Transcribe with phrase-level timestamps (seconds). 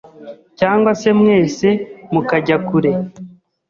[0.59, 1.67] cyangwa se mwese
[2.13, 2.91] mukajya kure